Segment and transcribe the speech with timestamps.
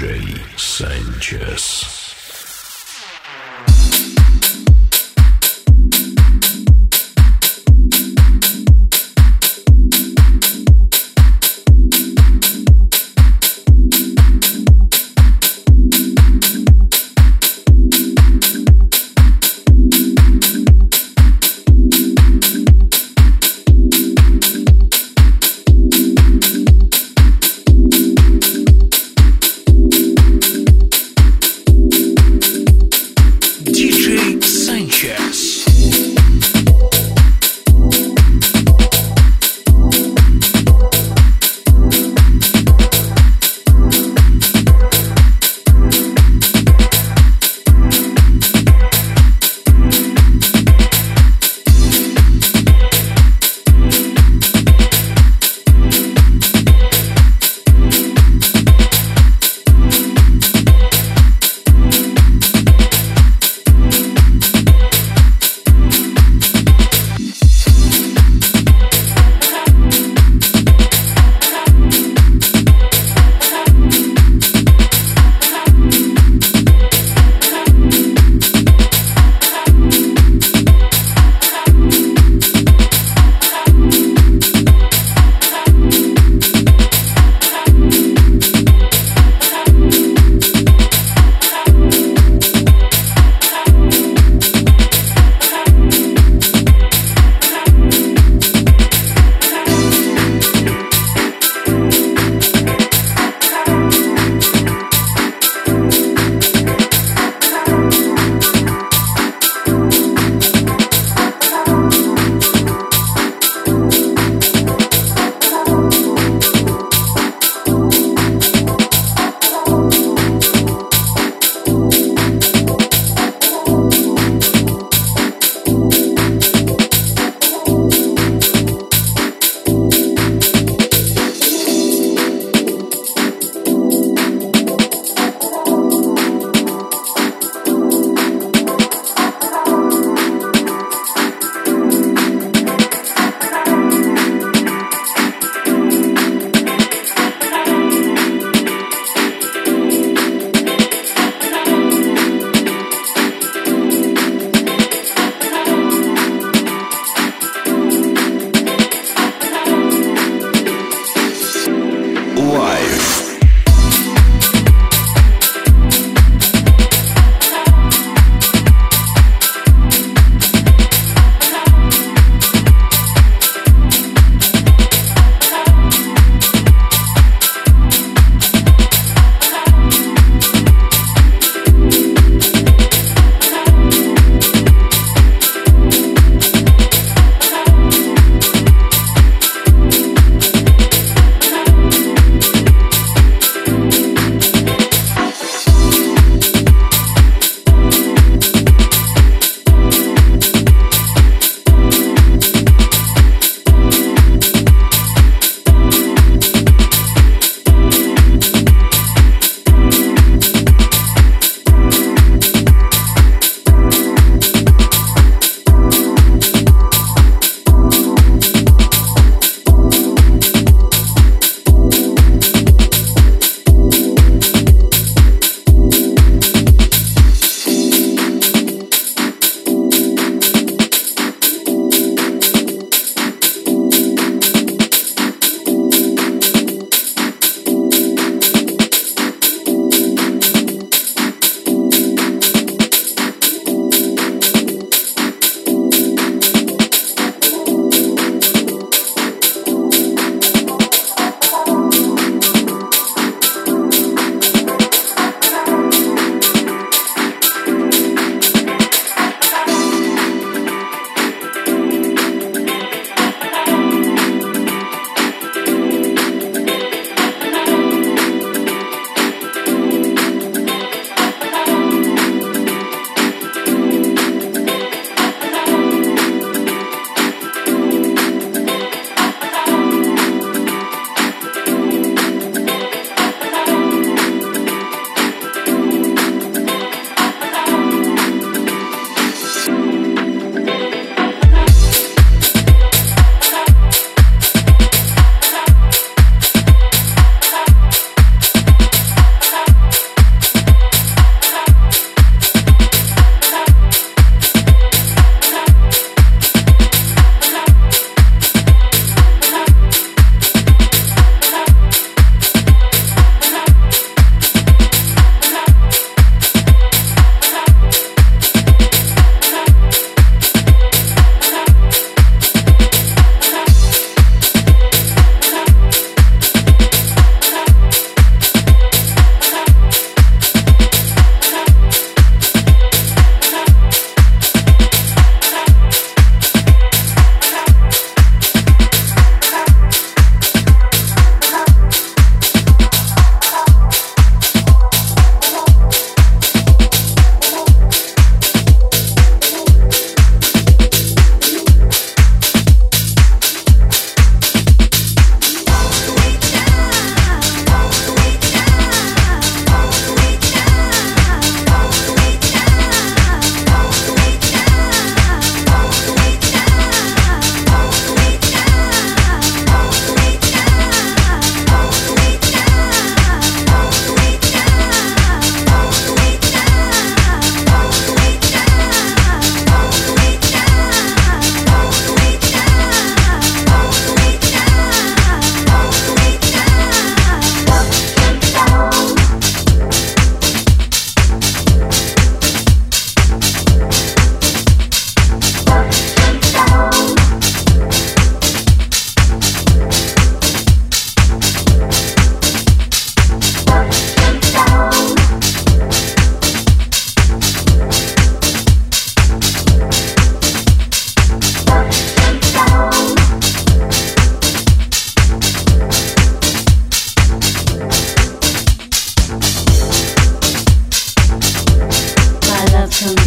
[0.00, 1.99] DJ Sanchez.